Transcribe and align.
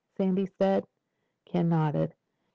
Sandy 0.17 0.47
said. 0.47 0.87
Ken 1.45 1.69
nodded. 1.69 2.15